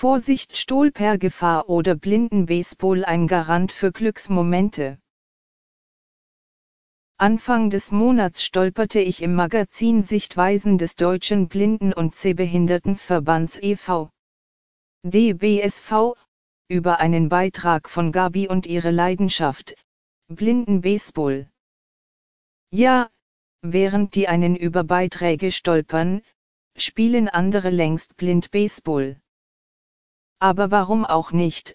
[0.00, 4.98] Vorsicht Stolpergefahr oder Blindenbaseball ein Garant für Glücksmomente.
[7.18, 14.08] Anfang des Monats stolperte ich im Magazin Sichtweisen des Deutschen Blinden- und Sehbehindertenverbands e.V.
[15.02, 16.14] DBSV,
[16.70, 19.74] über einen Beitrag von Gabi und ihre Leidenschaft,
[20.28, 21.50] Blindenbaseball.
[22.70, 23.10] Ja,
[23.60, 26.22] während die einen über Beiträge stolpern,
[26.74, 29.20] spielen andere längst blind Baseball.
[30.40, 31.74] Aber warum auch nicht,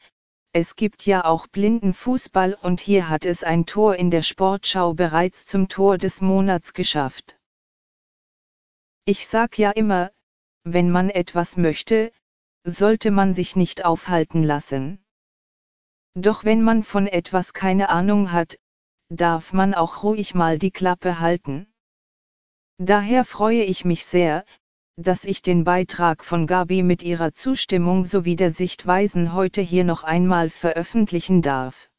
[0.52, 5.45] es gibt ja auch Blindenfußball und hier hat es ein Tor in der Sportschau bereits
[5.45, 7.38] zum Tor des Monats geschafft.
[9.05, 10.12] Ich sag ja immer,
[10.63, 12.12] wenn man etwas möchte,
[12.63, 15.05] sollte man sich nicht aufhalten lassen.
[16.16, 18.57] Doch wenn man von etwas keine Ahnung hat,
[19.09, 21.68] darf man auch ruhig mal die Klappe halten.
[22.77, 24.43] Daher freue ich mich sehr,
[24.98, 30.04] dass ich den Beitrag von Gabi mit ihrer Zustimmung sowie der Sichtweisen heute hier noch
[30.04, 31.90] einmal veröffentlichen darf.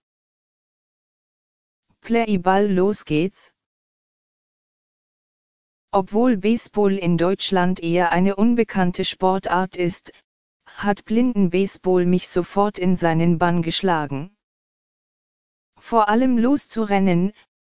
[2.00, 3.52] Playball los geht's.
[5.90, 10.12] Obwohl Baseball in Deutschland eher eine unbekannte Sportart ist,
[10.66, 14.36] hat Blindenbaseball mich sofort in seinen Bann geschlagen.
[15.78, 17.32] Vor allem loszurennen,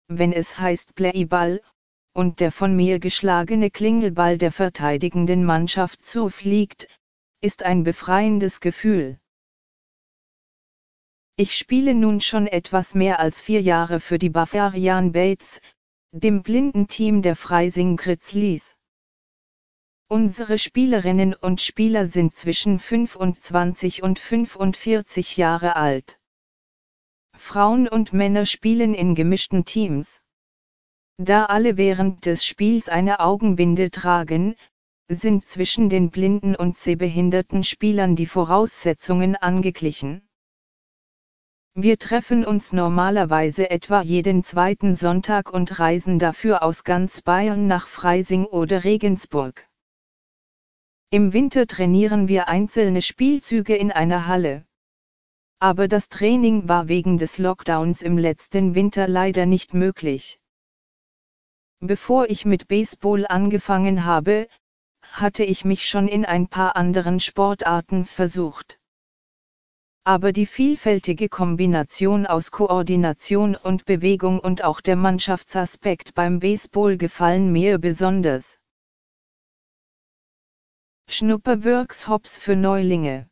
[0.08, 1.62] wenn es heißt Playball,
[2.14, 6.88] und der von mir geschlagene Klingelball der verteidigenden Mannschaft zufliegt,
[7.42, 9.20] ist ein befreiendes Gefühl.
[11.38, 15.62] Ich spiele nun schon etwas mehr als vier Jahre für die Bavarian Bates,
[16.12, 18.76] dem Blindenteam der Freising Grizzlies.
[20.10, 26.20] Unsere Spielerinnen und Spieler sind zwischen 25 und 45 Jahre alt.
[27.38, 30.22] Frauen und Männer spielen in gemischten Teams.
[31.22, 34.56] Da alle während des Spiels eine Augenbinde tragen,
[35.10, 40.30] sind zwischen den blinden und sehbehinderten Spielern die Voraussetzungen angeglichen.
[41.74, 47.90] Wir treffen uns normalerweise etwa jeden zweiten Sonntag und reisen dafür aus ganz Bayern nach
[47.90, 49.68] Freising oder Regensburg.
[51.10, 54.64] Im Winter trainieren wir einzelne Spielzüge in einer Halle.
[55.60, 60.40] Aber das Training war wegen des Lockdowns im letzten Winter leider nicht möglich.
[61.82, 64.48] Bevor ich mit Baseball angefangen habe,
[65.02, 68.80] hatte ich mich schon in ein paar anderen Sportarten versucht.
[70.04, 77.52] Aber die vielfältige Kombination aus Koordination und Bewegung und auch der Mannschaftsaspekt beim Baseball gefallen
[77.52, 78.60] mir besonders.
[81.08, 83.30] Schnupperworkshops für Neulinge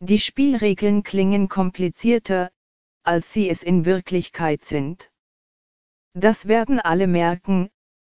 [0.00, 2.50] Die Spielregeln klingen komplizierter,
[3.02, 5.11] als sie es in Wirklichkeit sind.
[6.14, 7.70] Das werden alle merken,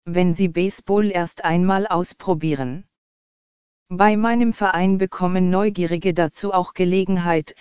[0.03, 2.85] wenn sie Baseball erst einmal ausprobieren.
[3.89, 7.55] Bei meinem Verein bekommen Neugierige dazu auch Gelegenheit,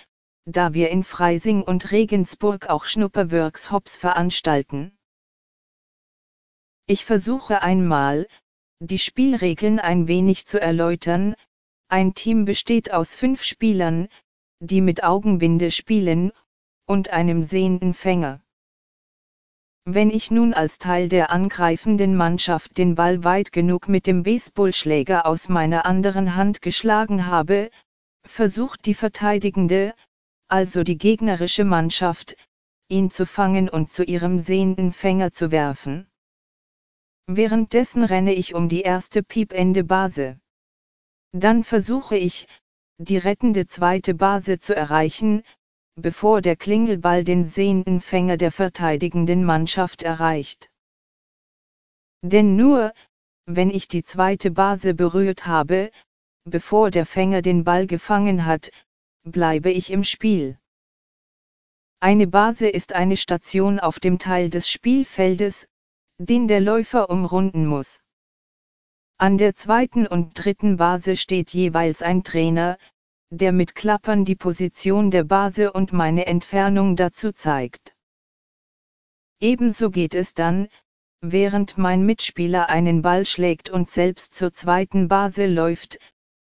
[0.46, 4.96] da wir in Freising und Regensburg auch Schnupperworkshops veranstalten.
[6.86, 8.26] Ich versuche einmal,
[8.80, 11.34] die Spielregeln ein wenig zu erläutern,
[11.88, 14.08] ein Team besteht aus fünf Spielern,
[14.60, 16.32] die mit Augenbinde spielen,
[16.86, 18.43] und einem sehenden Fänger.
[19.86, 25.26] Wenn ich nun als Teil der angreifenden Mannschaft den Ball weit genug mit dem Baseballschläger
[25.26, 27.70] aus meiner anderen Hand geschlagen habe,
[28.24, 29.94] versucht die verteidigende,
[30.48, 32.34] also die gegnerische Mannschaft,
[32.88, 36.08] ihn zu fangen und zu ihrem sehenden Fänger zu werfen.
[37.26, 40.40] Währenddessen renne ich um die erste piepende Base.
[41.32, 42.48] Dann versuche ich,
[42.96, 45.42] die rettende zweite Base zu erreichen,
[45.96, 50.70] bevor der Klingelball den sehenden Fänger der verteidigenden Mannschaft erreicht.
[52.22, 52.92] Denn nur,
[53.46, 55.90] wenn ich die zweite Base berührt habe,
[56.44, 58.70] bevor der Fänger den Ball gefangen hat,
[59.22, 60.58] bleibe ich im Spiel.
[62.00, 65.68] Eine Base ist eine Station auf dem Teil des Spielfeldes,
[66.18, 68.00] den der Läufer umrunden muss.
[69.16, 72.78] An der zweiten und dritten Base steht jeweils ein Trainer,
[73.30, 77.96] der mit Klappern die Position der Base und meine Entfernung dazu zeigt.
[79.40, 80.68] Ebenso geht es dann,
[81.20, 85.98] während mein Mitspieler einen Ball schlägt und selbst zur zweiten Base läuft,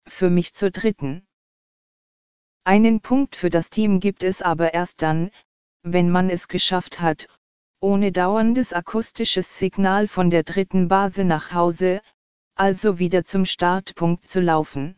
[0.07, 1.27] für mich zur dritten.
[2.63, 5.31] Einen Punkt für das Team gibt es aber erst dann,
[5.83, 7.27] wenn man es geschafft hat,
[7.79, 12.01] ohne dauerndes akustisches Signal von der dritten Base nach Hause,
[12.55, 14.97] also wieder zum Startpunkt zu laufen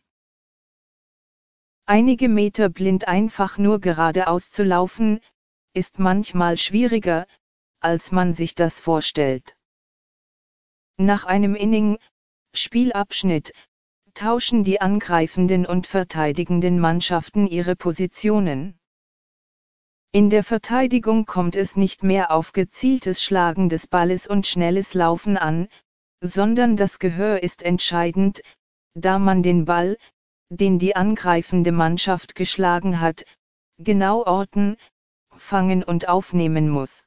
[1.89, 5.19] einige Meter blind einfach nur geradeaus zu laufen,
[5.73, 7.25] ist manchmal schwieriger,
[7.79, 9.57] als man sich das vorstellt.
[10.97, 11.97] Nach einem Inning,
[12.53, 13.53] Spielabschnitt,
[14.13, 18.79] tauschen die angreifenden und verteidigenden Mannschaften ihre Positionen.
[20.11, 25.37] In der Verteidigung kommt es nicht mehr auf gezieltes Schlagen des Balles und schnelles Laufen
[25.37, 25.67] an,
[26.21, 28.43] sondern das Gehör ist entscheidend,
[28.93, 29.97] da man den Ball,
[30.49, 33.25] den die angreifende Mannschaft geschlagen hat,
[33.77, 34.77] genau orten,
[35.35, 37.05] fangen und aufnehmen muss.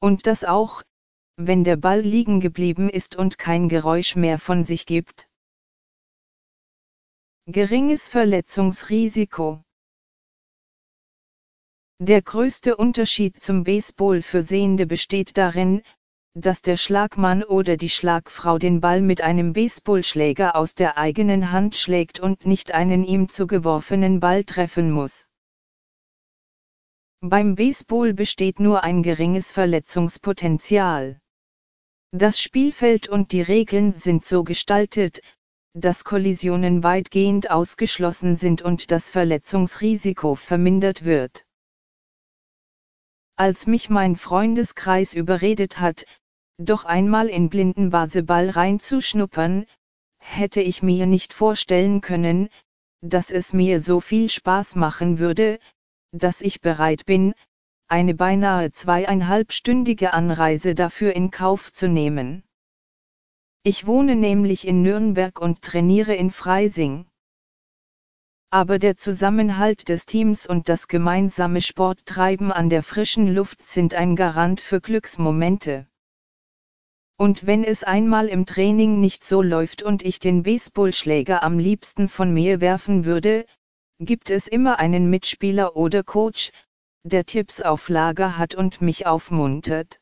[0.00, 0.82] Und das auch,
[1.36, 5.28] wenn der Ball liegen geblieben ist und kein Geräusch mehr von sich gibt.
[7.46, 9.62] Geringes Verletzungsrisiko
[11.98, 15.82] Der größte Unterschied zum Baseball für Sehende besteht darin,
[16.34, 21.76] dass der Schlagmann oder die Schlagfrau den Ball mit einem Baseballschläger aus der eigenen Hand
[21.76, 25.26] schlägt und nicht einen ihm zugeworfenen Ball treffen muss.
[27.20, 31.20] Beim Baseball besteht nur ein geringes Verletzungspotenzial.
[32.10, 35.20] Das Spielfeld und die Regeln sind so gestaltet,
[35.72, 41.46] dass Kollisionen weitgehend ausgeschlossen sind und das Verletzungsrisiko vermindert wird.
[43.36, 46.06] Als mich mein Freundeskreis überredet hat,
[46.58, 49.66] doch einmal in blinden Baseball reinzuschnuppern,
[50.18, 52.48] hätte ich mir nicht vorstellen können,
[53.02, 55.58] dass es mir so viel Spaß machen würde,
[56.12, 57.34] dass ich bereit bin,
[57.88, 62.44] eine beinahe zweieinhalbstündige Anreise dafür in Kauf zu nehmen.
[63.62, 67.06] Ich wohne nämlich in Nürnberg und trainiere in Freising.
[68.50, 74.16] Aber der Zusammenhalt des Teams und das gemeinsame Sporttreiben an der frischen Luft sind ein
[74.16, 75.88] Garant für Glücksmomente.
[77.16, 82.08] Und wenn es einmal im Training nicht so läuft und ich den Baseballschläger am liebsten
[82.08, 83.46] von mir werfen würde,
[84.00, 86.50] gibt es immer einen Mitspieler oder Coach,
[87.04, 90.00] der Tipps auf Lager hat und mich aufmuntert.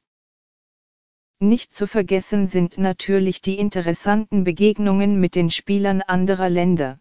[1.40, 7.00] Nicht zu vergessen sind natürlich die interessanten Begegnungen mit den Spielern anderer Länder.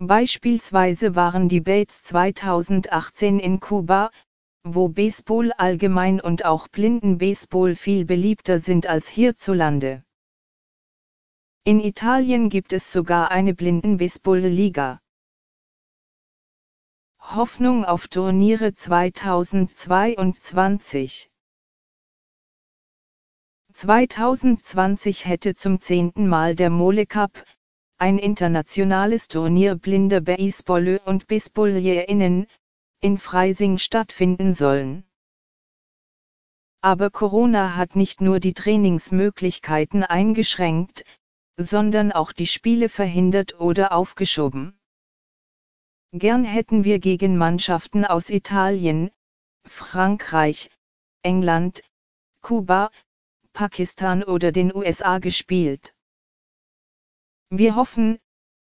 [0.00, 4.10] Beispielsweise waren die Bates 2018 in Kuba,
[4.64, 10.04] wo Baseball allgemein und auch Blinden-Baseball viel beliebter sind als hierzulande.
[11.64, 15.00] In Italien gibt es sogar eine Blinden-Baseball-Liga.
[17.20, 21.30] Hoffnung auf Turniere 2022
[23.72, 27.44] 2020 hätte zum zehnten Mal der Mole Cup,
[27.98, 32.46] ein internationales Turnier blinder Baseballer und Baseballerinnen,
[33.00, 35.04] in Freising stattfinden sollen.
[36.82, 41.04] Aber Corona hat nicht nur die Trainingsmöglichkeiten eingeschränkt,
[41.56, 44.78] sondern auch die Spiele verhindert oder aufgeschoben.
[46.12, 49.10] Gern hätten wir gegen Mannschaften aus Italien,
[49.66, 50.70] Frankreich,
[51.22, 51.82] England,
[52.42, 52.90] Kuba,
[53.52, 55.94] Pakistan oder den USA gespielt.
[57.50, 58.18] Wir hoffen,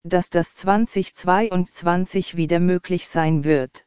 [0.04, 3.86] dass das 2022 wieder möglich sein wird.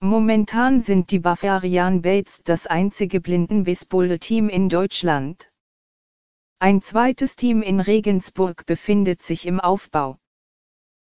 [0.00, 5.50] Momentan sind die Bavarian Bates das einzige Blinden-Baseball-Team in Deutschland.
[6.58, 10.18] Ein zweites Team in Regensburg befindet sich im Aufbau.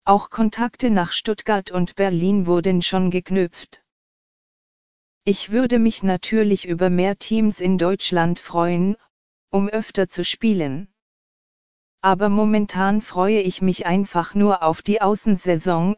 [0.05, 3.85] Auch Kontakte nach Stuttgart und Berlin wurden schon geknüpft.
[5.25, 8.97] Ich würde mich natürlich über mehr Teams in Deutschland freuen,
[9.51, 10.93] um öfter zu spielen.
[12.01, 15.97] Aber momentan freue ich mich einfach nur auf die Außensaison,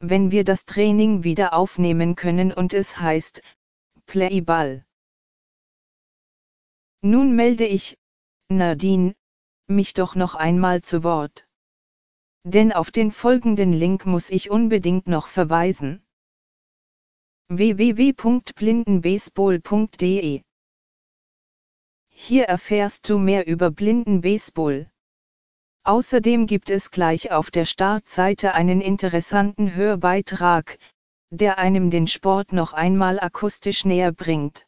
[0.00, 3.42] wenn wir das Training wieder aufnehmen können und es heißt,
[4.06, 4.86] Playball.
[7.02, 7.98] Nun melde ich,
[8.48, 9.14] Nadine,
[9.68, 11.46] mich doch noch einmal zu Wort.
[12.44, 16.02] Denn auf den folgenden Link muss ich unbedingt noch verweisen.
[17.48, 20.42] www.blindenbaseball.de
[22.08, 24.89] Hier erfährst du mehr über Blindenbaseball.
[25.84, 30.78] Außerdem gibt es gleich auf der Startseite einen interessanten Hörbeitrag,
[31.30, 34.66] der einem den Sport noch einmal akustisch näher bringt.